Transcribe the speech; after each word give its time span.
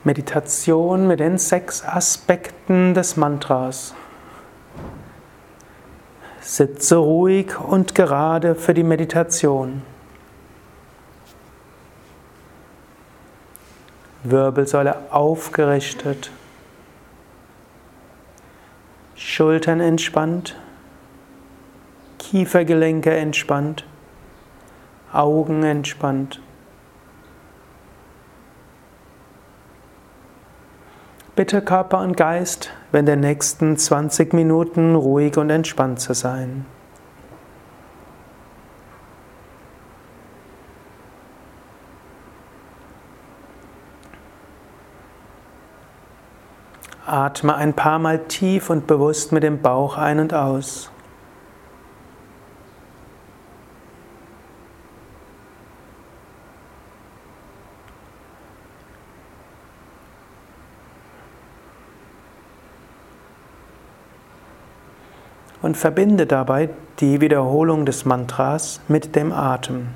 Meditation 0.05 1.09
mit 1.09 1.19
den 1.19 1.37
sechs 1.37 1.85
Aspekten 1.85 2.95
des 2.95 3.17
Mantras. 3.17 3.97
Sitze 6.41 6.97
ruhig 6.97 7.59
und 7.59 7.97
gerade 7.97 8.55
für 8.55 8.73
die 8.73 8.85
Meditation. 8.85 9.83
Wirbelsäule 14.25 14.97
aufgerichtet. 15.11 16.31
Schultern 19.15 19.81
entspannt, 19.81 20.59
Kiefergelenke 22.19 23.15
entspannt, 23.15 23.85
Augen 25.13 25.63
entspannt. 25.63 26.41
Bitte 31.37 31.63
Körper 31.63 32.01
und 32.01 32.17
Geist, 32.17 32.71
während 32.93 33.09
der 33.09 33.17
nächsten 33.17 33.77
20 33.77 34.35
Minuten 34.35 34.95
ruhig 34.95 35.37
und 35.39 35.49
entspannt 35.49 36.01
zu 36.01 36.13
sein. 36.13 36.67
Atme 47.11 47.55
ein 47.55 47.75
paar 47.75 47.99
Mal 47.99 48.21
tief 48.21 48.71
und 48.71 48.87
bewusst 48.87 49.33
mit 49.33 49.43
dem 49.43 49.61
Bauch 49.61 49.97
ein 49.97 50.21
und 50.21 50.33
aus. 50.33 50.91
Und 65.63 65.77
verbinde 65.77 66.27
dabei 66.27 66.71
die 67.01 67.21
Wiederholung 67.21 67.85
des 67.85 68.05
Mantras 68.05 68.81
mit 68.89 69.15
dem 69.17 69.33
Atem. 69.33 69.89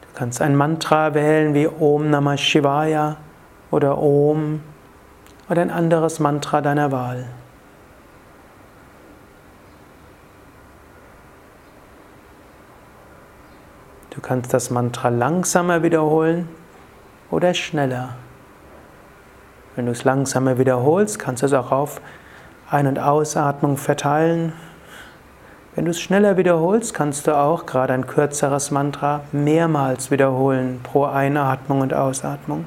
Du 0.00 0.08
kannst 0.14 0.40
ein 0.40 0.56
Mantra 0.56 1.14
wählen 1.14 1.54
wie 1.54 1.68
Om 1.68 2.10
Namah 2.10 2.36
Shivaya 2.36 3.16
oder 3.70 3.98
Om 3.98 4.60
oder 5.50 5.62
ein 5.62 5.70
anderes 5.70 6.20
Mantra 6.20 6.60
deiner 6.60 6.92
Wahl. 6.92 7.26
Du 14.10 14.20
kannst 14.20 14.54
das 14.54 14.70
Mantra 14.70 15.08
langsamer 15.08 15.82
wiederholen 15.82 16.48
oder 17.30 17.52
schneller. 17.52 18.10
Wenn 19.74 19.86
du 19.86 19.92
es 19.92 20.04
langsamer 20.04 20.58
wiederholst, 20.58 21.18
kannst 21.18 21.42
du 21.42 21.46
es 21.46 21.52
auch 21.52 21.72
auf 21.72 22.00
Ein- 22.70 22.86
und 22.86 22.98
Ausatmung 23.00 23.76
verteilen. 23.76 24.52
Wenn 25.74 25.84
du 25.84 25.90
es 25.90 26.00
schneller 26.00 26.36
wiederholst, 26.36 26.94
kannst 26.94 27.26
du 27.26 27.36
auch 27.36 27.66
gerade 27.66 27.92
ein 27.92 28.06
kürzeres 28.06 28.70
Mantra 28.70 29.22
mehrmals 29.32 30.10
wiederholen 30.12 30.80
pro 30.82 31.06
Einatmung 31.06 31.80
und 31.80 31.94
Ausatmung. 31.94 32.66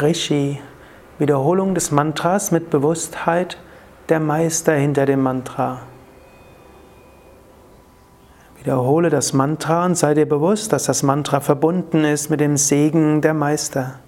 Rishi, 0.00 0.58
Wiederholung 1.18 1.74
des 1.74 1.90
Mantras 1.90 2.50
mit 2.50 2.70
Bewusstheit, 2.70 3.58
der 4.08 4.20
Meister 4.20 4.72
hinter 4.72 5.04
dem 5.04 5.22
Mantra. 5.22 5.80
Wiederhole 8.58 9.10
das 9.10 9.32
Mantra 9.32 9.84
und 9.84 9.96
sei 9.96 10.14
dir 10.14 10.26
bewusst, 10.26 10.72
dass 10.72 10.84
das 10.84 11.02
Mantra 11.02 11.40
verbunden 11.40 12.04
ist 12.04 12.30
mit 12.30 12.40
dem 12.40 12.56
Segen 12.56 13.20
der 13.20 13.34
Meister. 13.34 13.98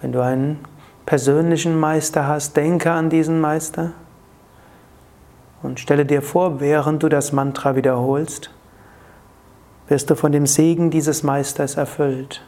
Wenn 0.00 0.12
du 0.12 0.22
einen 0.22 0.60
persönlichen 1.04 1.78
Meister 1.78 2.26
hast, 2.26 2.56
denke 2.56 2.92
an 2.92 3.10
diesen 3.10 3.40
Meister 3.40 3.92
und 5.62 5.78
stelle 5.78 6.06
dir 6.06 6.22
vor, 6.22 6.60
während 6.60 7.02
du 7.02 7.08
das 7.08 7.32
Mantra 7.32 7.76
wiederholst, 7.76 8.50
wirst 9.88 10.08
du 10.08 10.14
von 10.14 10.32
dem 10.32 10.46
Segen 10.46 10.90
dieses 10.90 11.22
Meisters 11.22 11.76
erfüllt 11.76 12.42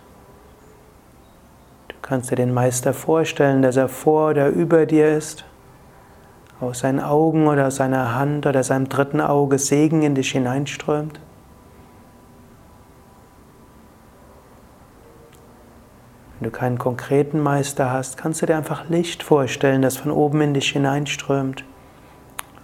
kannst 2.08 2.30
dir 2.30 2.36
den 2.36 2.54
Meister 2.54 2.94
vorstellen, 2.94 3.60
dass 3.60 3.76
er 3.76 3.90
vor 3.90 4.30
oder 4.30 4.48
über 4.48 4.86
dir 4.86 5.14
ist. 5.14 5.44
Aus 6.58 6.78
seinen 6.78 7.00
Augen 7.00 7.46
oder 7.46 7.66
aus 7.66 7.76
seiner 7.76 8.14
Hand 8.14 8.46
oder 8.46 8.64
seinem 8.64 8.88
dritten 8.88 9.20
Auge 9.20 9.58
Segen 9.58 10.02
in 10.02 10.14
dich 10.14 10.32
hineinströmt. 10.32 11.20
Wenn 16.40 16.50
du 16.50 16.56
keinen 16.56 16.78
konkreten 16.78 17.40
Meister 17.40 17.92
hast, 17.92 18.16
kannst 18.16 18.40
du 18.40 18.46
dir 18.46 18.56
einfach 18.56 18.88
Licht 18.88 19.22
vorstellen, 19.22 19.82
das 19.82 19.98
von 19.98 20.10
oben 20.10 20.40
in 20.40 20.54
dich 20.54 20.70
hineinströmt, 20.70 21.62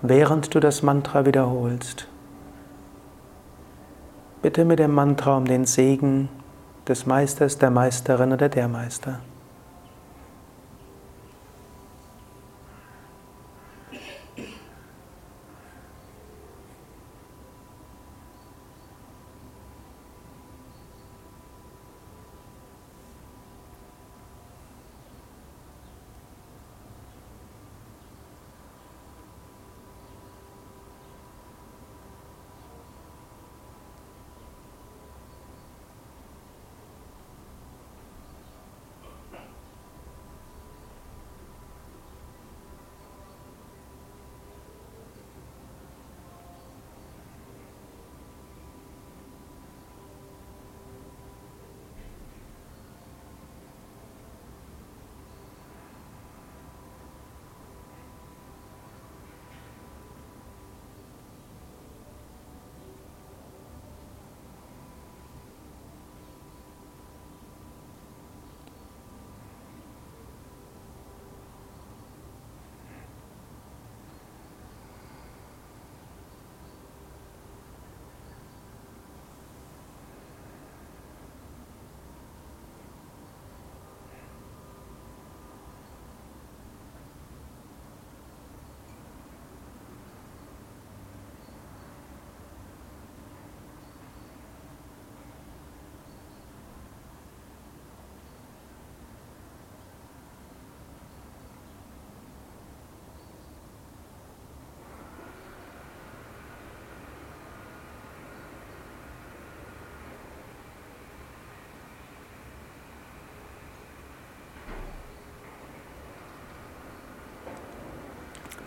während 0.01 0.55
du 0.55 0.61
das 0.61 0.83
Mantra 0.83 1.27
wiederholst. 1.27 2.09
Bitte 4.41 4.65
mit 4.65 4.79
dem 4.79 4.93
Mantra 4.93 5.37
um 5.37 5.45
den 5.45 5.67
Segen 5.67 6.31
des 6.89 7.05
Meisters, 7.05 7.59
der 7.59 7.71
Meisterin 7.71 8.33
oder 8.33 8.49
der 8.49 8.69
Meister. 8.69 9.21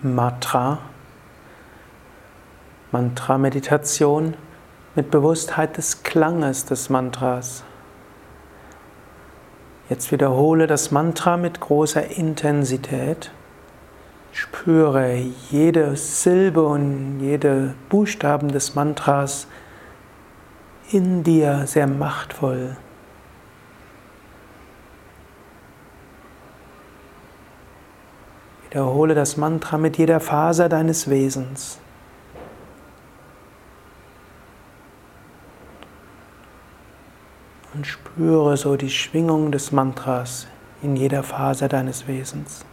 Matra. 0.03 0.77
Mantra-Meditation 2.91 4.35
mit 4.94 5.09
Bewusstheit 5.09 5.75
des 5.77 6.03
Klanges 6.03 6.65
des 6.65 6.89
Mantras. 6.89 7.63
Jetzt 9.89 10.11
wiederhole 10.11 10.67
das 10.67 10.91
Mantra 10.91 11.35
mit 11.35 11.59
großer 11.59 12.11
Intensität. 12.11 13.31
Spüre 14.31 15.15
jede 15.49 15.95
Silbe 15.95 16.63
und 16.63 17.19
jede 17.19 17.73
Buchstaben 17.89 18.49
des 18.49 18.75
Mantras 18.75 19.47
in 20.91 21.23
dir 21.23 21.65
sehr 21.65 21.88
machtvoll. 21.88 22.77
Wiederhole 28.69 29.15
das 29.15 29.37
Mantra 29.37 29.77
mit 29.77 29.97
jeder 29.97 30.19
Faser 30.19 30.67
deines 30.67 31.09
Wesens. 31.09 31.79
Und 37.73 37.87
spüre 37.87 38.57
so 38.57 38.75
die 38.75 38.89
Schwingung 38.89 39.51
des 39.51 39.71
Mantras 39.71 40.47
in 40.81 40.95
jeder 40.95 41.23
Faser 41.23 41.69
deines 41.69 42.07
Wesens. 42.07 42.65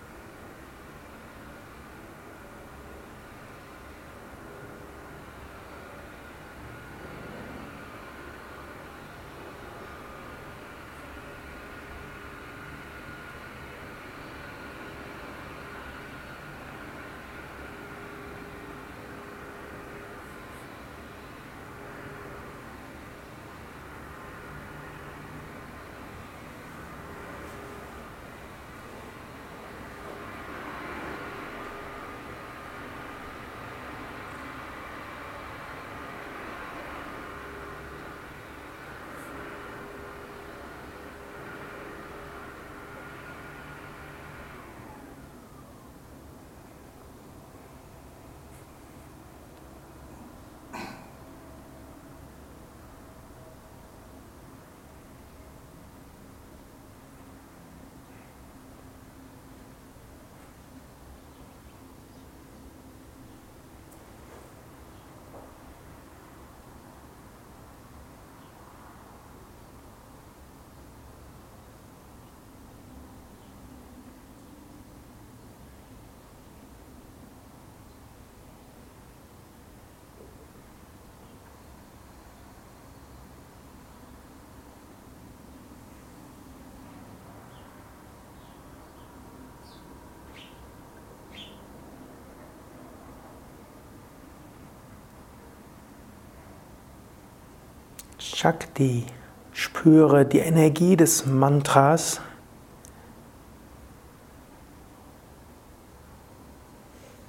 Shakti. 98.25 99.05
Spüre 99.53 100.25
die 100.25 100.39
Energie 100.39 100.97
des 100.97 101.27
Mantras. 101.27 102.23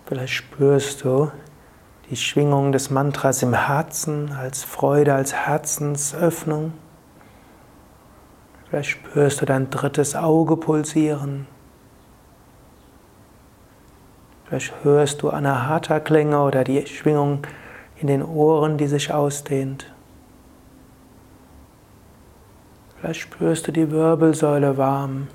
Vielleicht 0.06 0.33
spürst 0.33 1.03
du 1.03 1.31
die 2.09 2.15
Schwingung 2.15 2.71
des 2.71 2.89
Mantras 2.92 3.44
im 3.44 3.53
Herzen 3.53 4.31
als 4.31 4.63
Freude, 4.63 5.13
als 5.13 5.33
Herzensöffnung. 5.33 6.74
Vielleicht 8.69 8.89
spürst 8.92 9.42
du 9.42 9.45
dein 9.45 9.69
drittes 9.69 10.15
Auge 10.15 10.56
pulsieren. 10.56 11.45
Vielleicht 14.45 14.74
hörst 14.83 15.21
du 15.21 15.30
Anahata-Klänge 15.30 16.42
oder 16.42 16.63
die 16.63 16.88
Schwingung 16.88 17.45
in 17.97 18.07
den 18.07 18.24
Ohren, 18.24 18.77
die 18.77 18.88
sich 18.88 19.12
ausdehnt. 19.12 19.92
Vielleicht 23.06 23.22
spürst 23.22 23.68
du 23.68 23.72
die 23.72 23.92
Wirbelsäule 23.92 24.78
warm. 24.78 25.28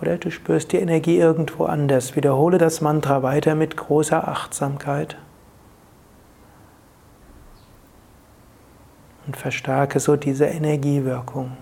Oder 0.00 0.18
du 0.18 0.32
spürst 0.32 0.72
die 0.72 0.78
Energie 0.78 1.16
irgendwo 1.16 1.66
anders. 1.66 2.16
Wiederhole 2.16 2.58
das 2.58 2.80
Mantra 2.80 3.22
weiter 3.22 3.54
mit 3.54 3.76
großer 3.76 4.26
Achtsamkeit. 4.26 5.16
Und 9.28 9.36
verstärke 9.36 10.00
so 10.00 10.16
diese 10.16 10.46
Energiewirkung. 10.46 11.56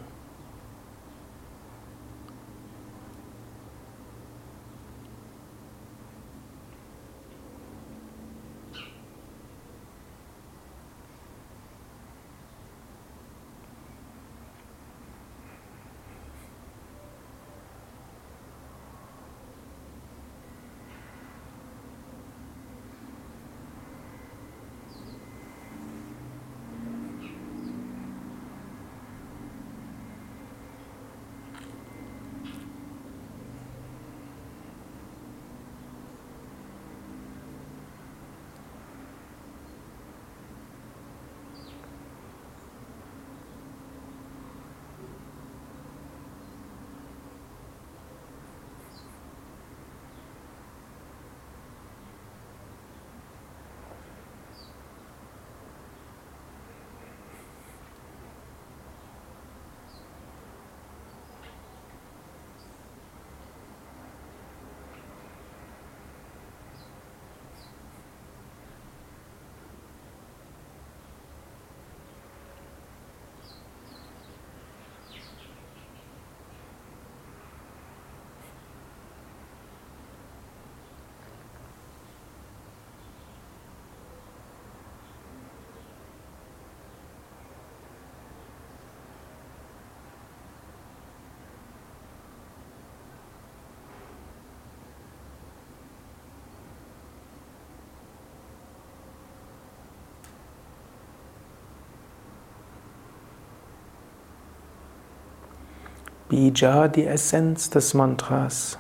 Bija, 106.35 106.89
die 106.89 107.07
Essenz 107.07 107.71
des 107.71 107.95
Mantras. 107.95 108.77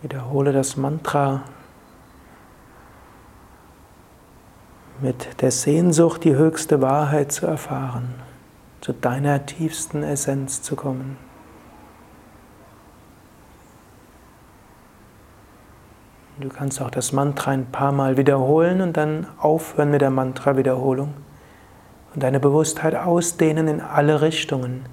Wiederhole 0.00 0.52
das 0.52 0.76
Mantra 0.76 1.42
mit 5.00 5.42
der 5.42 5.50
Sehnsucht, 5.50 6.22
die 6.22 6.36
höchste 6.36 6.80
Wahrheit 6.80 7.32
zu 7.32 7.44
erfahren, 7.44 8.14
zu 8.80 8.92
deiner 8.92 9.44
tiefsten 9.44 10.04
Essenz 10.04 10.62
zu 10.62 10.76
kommen. 10.76 11.27
Du 16.48 16.54
kannst 16.54 16.80
auch 16.80 16.90
das 16.90 17.12
Mantra 17.12 17.50
ein 17.50 17.66
paar 17.66 17.92
Mal 17.92 18.16
wiederholen 18.16 18.80
und 18.80 18.96
dann 18.96 19.26
aufhören 19.38 19.90
mit 19.90 20.00
der 20.00 20.08
Mantra-Wiederholung 20.08 21.12
und 22.14 22.22
deine 22.22 22.40
Bewusstheit 22.40 22.94
ausdehnen 22.94 23.68
in 23.68 23.82
alle 23.82 24.22
Richtungen. 24.22 24.86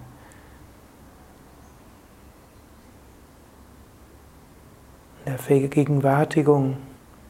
In 5.24 5.32
der 5.32 5.40
Vergegenwärtigung 5.40 6.76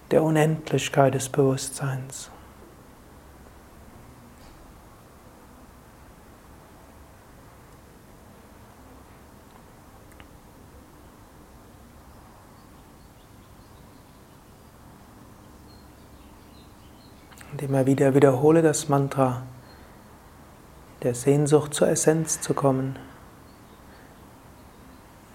der 0.09 0.23
Unendlichkeit 0.23 1.13
des 1.13 1.29
Bewusstseins. 1.29 2.31
Und 17.45 17.53
immer 17.65 17.85
wieder 17.87 18.13
wiederhole 18.13 18.61
das 18.61 18.89
Mantra 18.89 19.41
der 21.01 21.15
Sehnsucht 21.15 21.73
zur 21.73 21.89
Essenz 21.89 22.39
zu 22.39 22.53
kommen, 22.53 22.97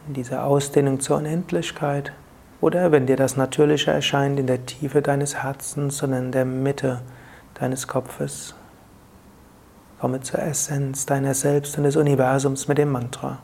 in 0.06 0.14
dieser 0.14 0.44
Ausdehnung 0.44 1.00
zur 1.00 1.18
Unendlichkeit 1.18 2.12
oder, 2.60 2.92
wenn 2.92 3.06
dir 3.06 3.16
das 3.16 3.36
Natürliche 3.36 3.90
erscheint, 3.90 4.38
in 4.38 4.46
der 4.46 4.64
Tiefe 4.64 5.02
deines 5.02 5.42
Herzens, 5.42 5.98
sondern 5.98 6.26
in 6.26 6.32
der 6.32 6.44
Mitte 6.44 7.02
deines 7.54 7.88
Kopfes. 7.88 8.54
Komme 10.00 10.20
zur 10.20 10.40
Essenz 10.40 11.06
deiner 11.06 11.34
Selbst 11.34 11.76
und 11.76 11.84
des 11.84 11.96
Universums 11.96 12.68
mit 12.68 12.78
dem 12.78 12.90
Mantra. 12.90 13.38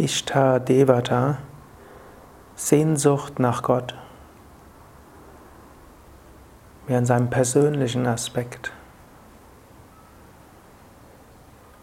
Ishtar 0.00 0.60
Devata, 0.60 1.36
Sehnsucht 2.54 3.38
nach 3.38 3.62
Gott. 3.62 3.94
Mehr 6.88 6.98
in 6.98 7.04
seinem 7.04 7.28
persönlichen 7.28 8.06
Aspekt. 8.06 8.72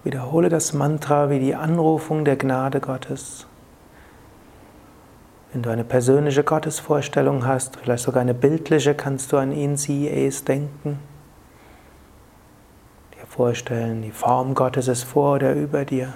Wiederhole 0.03 0.49
das 0.49 0.73
Mantra 0.73 1.29
wie 1.29 1.37
die 1.37 1.53
Anrufung 1.53 2.25
der 2.25 2.37
Gnade 2.37 2.79
Gottes. 2.79 3.45
Wenn 5.53 5.61
du 5.61 5.69
eine 5.69 5.83
persönliche 5.83 6.43
Gottesvorstellung 6.43 7.45
hast, 7.45 7.77
vielleicht 7.77 8.03
sogar 8.03 8.21
eine 8.21 8.33
bildliche, 8.33 8.95
kannst 8.95 9.31
du 9.31 9.37
an 9.37 9.51
ihn, 9.51 9.77
sie, 9.77 10.09
es 10.09 10.43
denken. 10.43 10.99
Dir 13.13 13.27
vorstellen, 13.27 14.01
die 14.01 14.11
Form 14.11 14.55
Gottes 14.55 14.87
ist 14.87 15.03
vor 15.03 15.35
oder 15.35 15.53
über 15.53 15.85
dir. 15.85 16.13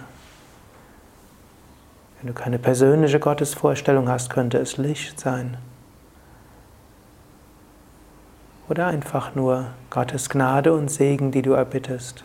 Wenn 2.22 2.28
du 2.28 2.34
keine 2.40 2.60
persönliche 2.60 3.20
Gottesvorstellung 3.20 4.08
hast, 4.08 4.30
könnte 4.30 4.60
es 4.60 4.78
Licht 4.78 5.20
sein. 5.20 5.58
Oder 8.70 8.86
einfach 8.86 9.34
nur 9.34 9.72
Gottes 9.90 10.30
Gnade 10.30 10.72
und 10.72 10.92
Segen, 10.92 11.32
die 11.32 11.42
du 11.42 11.54
erbittest. 11.54 12.24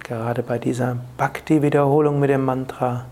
Gerade 0.00 0.42
bei 0.42 0.58
dieser 0.58 0.96
Bhakti-Wiederholung 1.16 2.18
mit 2.18 2.28
dem 2.28 2.44
Mantra 2.44 3.06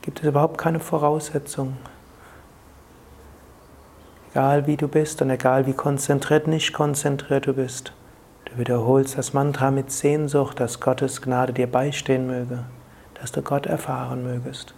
gibt 0.00 0.20
es 0.20 0.28
überhaupt 0.28 0.58
keine 0.58 0.78
Voraussetzung. 0.78 1.76
Egal 4.34 4.66
wie 4.66 4.78
du 4.78 4.88
bist 4.88 5.20
und 5.20 5.28
egal 5.28 5.66
wie 5.66 5.74
konzentriert, 5.74 6.46
nicht 6.46 6.72
konzentriert 6.72 7.46
du 7.46 7.52
bist. 7.52 7.92
Du 8.46 8.56
wiederholst 8.56 9.18
das 9.18 9.34
Mantra 9.34 9.70
mit 9.70 9.92
Sehnsucht, 9.92 10.58
dass 10.58 10.80
Gottes 10.80 11.20
Gnade 11.20 11.52
dir 11.52 11.70
beistehen 11.70 12.26
möge, 12.26 12.60
dass 13.20 13.30
du 13.30 13.42
Gott 13.42 13.66
erfahren 13.66 14.22
mögest. 14.22 14.72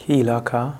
Kilaka. 0.00 0.78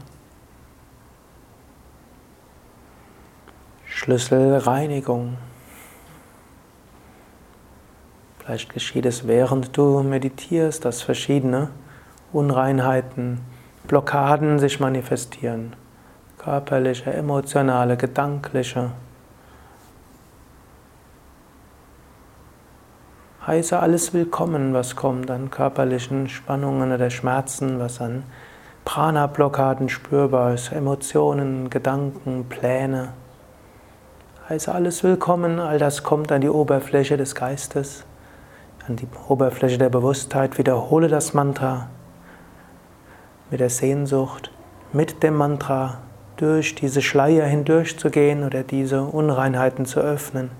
Schlüsselreinigung. 3.84 5.36
Vielleicht 8.38 8.72
geschieht 8.72 9.04
es, 9.04 9.28
während 9.28 9.76
du 9.76 10.02
meditierst, 10.02 10.86
dass 10.86 11.02
verschiedene 11.02 11.68
Unreinheiten, 12.32 13.42
Blockaden 13.86 14.58
sich 14.58 14.80
manifestieren. 14.80 15.76
Körperliche, 16.38 17.12
emotionale, 17.12 17.98
gedankliche. 17.98 18.92
Heiße 23.46 23.78
alles 23.78 24.14
willkommen, 24.14 24.72
was 24.72 24.96
kommt 24.96 25.30
an 25.30 25.50
körperlichen 25.50 26.28
Spannungen 26.30 26.90
oder 26.90 27.10
Schmerzen, 27.10 27.78
was 27.78 28.00
an 28.00 28.24
Prana-Blockaden 28.84 29.88
spürbar 29.88 30.54
ist, 30.54 30.72
Emotionen, 30.72 31.70
Gedanken, 31.70 32.46
Pläne. 32.48 33.10
Heiße 34.48 34.72
alles 34.72 35.04
willkommen, 35.04 35.60
all 35.60 35.78
das 35.78 36.02
kommt 36.02 36.32
an 36.32 36.40
die 36.40 36.48
Oberfläche 36.48 37.16
des 37.16 37.34
Geistes 37.34 38.04
an 38.90 38.96
die 38.96 39.08
Oberfläche 39.28 39.78
der 39.78 39.88
Bewusstheit, 39.88 40.58
wiederhole 40.58 41.08
das 41.08 41.34
Mantra 41.34 41.88
mit 43.50 43.60
der 43.60 43.70
Sehnsucht, 43.70 44.50
mit 44.92 45.22
dem 45.22 45.36
Mantra 45.36 45.98
durch 46.36 46.74
diese 46.74 47.02
Schleier 47.02 47.46
hindurchzugehen 47.46 48.44
oder 48.44 48.62
diese 48.62 49.02
Unreinheiten 49.02 49.86
zu 49.86 50.00
öffnen 50.00 50.50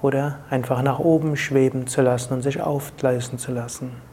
oder 0.00 0.38
einfach 0.50 0.82
nach 0.82 0.98
oben 0.98 1.36
schweben 1.36 1.86
zu 1.86 2.02
lassen 2.02 2.34
und 2.34 2.42
sich 2.42 2.60
aufgleisen 2.60 3.38
zu 3.38 3.52
lassen. 3.52 4.07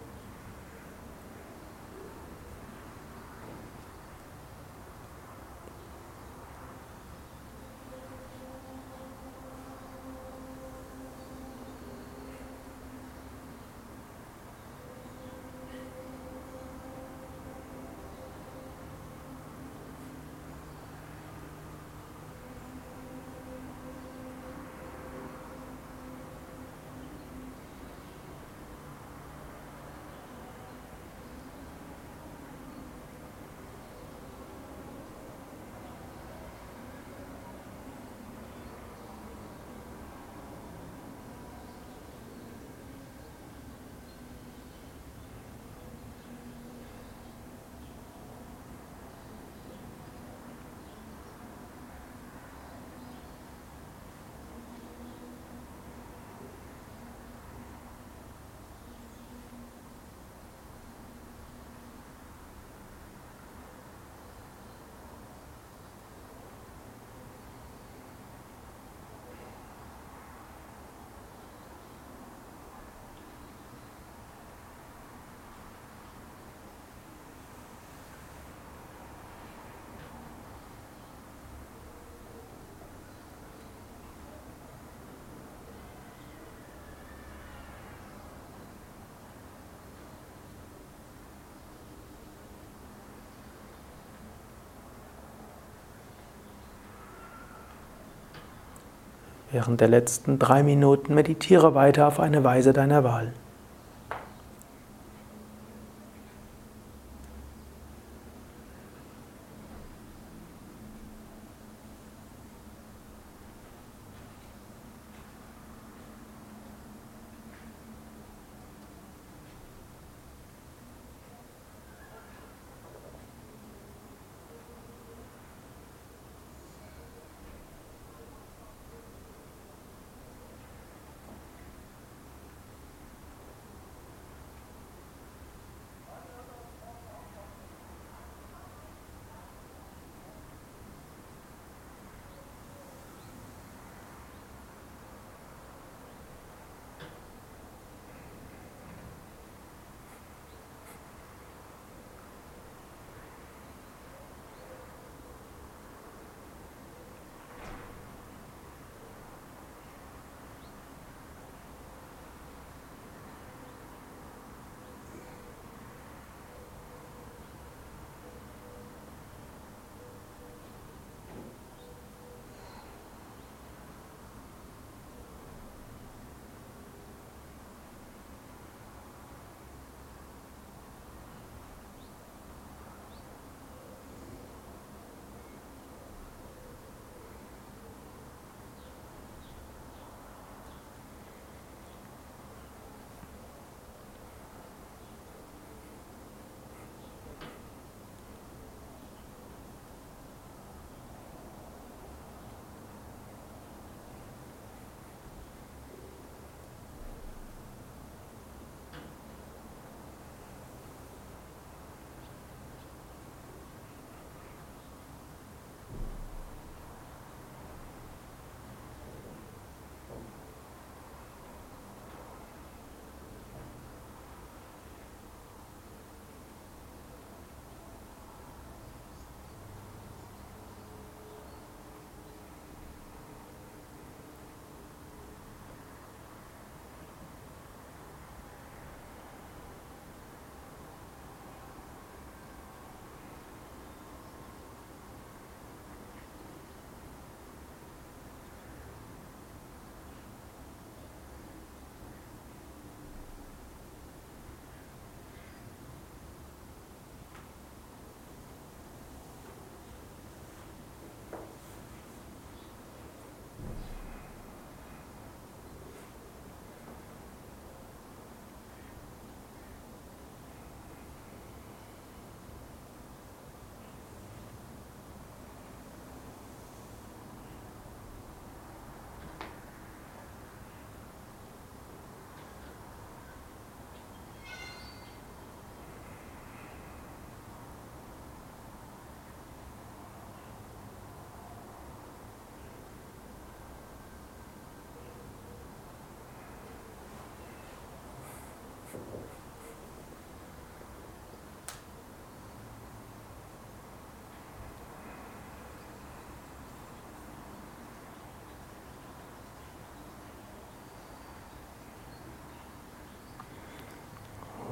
Während 99.56 99.80
der 99.80 99.88
letzten 99.88 100.38
drei 100.38 100.64
Minuten 100.64 101.14
meditiere 101.16 101.76
weiter 101.76 102.10
auf 102.10 102.20
eine 102.20 102.44
Weise 102.44 102.74
deiner 102.74 103.06
Wahl. 103.06 103.32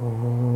Oh. 0.05 0.52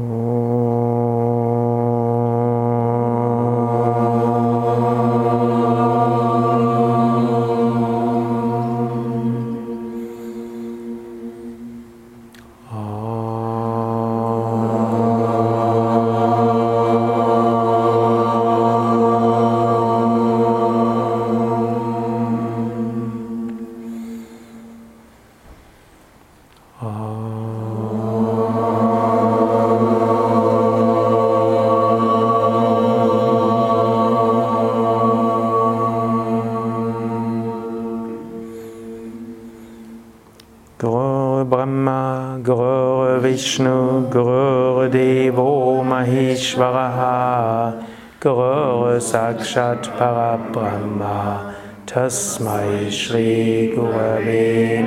Vishnu, 43.38 44.10
Guru 44.10 44.90
Devo 44.90 45.86
Maheshwaraha, 45.86 47.86
Guru 48.20 48.98
Sakshat 48.98 49.84
Parabrahma, 49.96 51.54
Tasmai 51.86 52.92
Shri 52.92 53.74
Gurave 53.76 54.84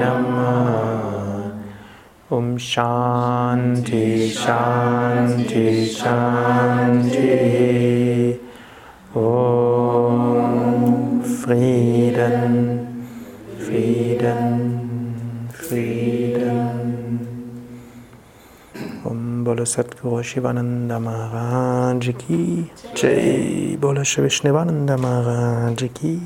Satguru 19.80 20.22
Shivananda 20.22 21.00
Maharaj 21.00 22.12
Ki 22.18 22.70
Jai. 22.94 23.78
Bolo 23.80 24.02
Vishnuvananda 24.02 24.98
Maharaj 24.98 25.88
Ki 25.94 26.20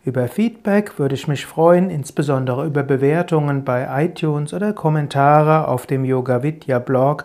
Über 0.03 0.29
Feedback 0.29 0.99
würde 0.99 1.15
ich 1.15 1.29
mich 1.29 1.45
freuen, 1.47 1.91
insbesondere 1.91 2.65
über 2.65 2.85
Bewertungen 2.85 3.65
bei 3.65 4.05
iTunes 4.05 4.55
oder 4.55 4.73
Kommentare 4.73 5.69
auf 5.69 5.85
dem 5.87 6.05
Yoga 6.05 6.45
Vidya 6.45 6.79
Blog 6.79 7.25